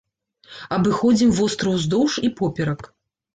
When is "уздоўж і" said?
1.77-2.33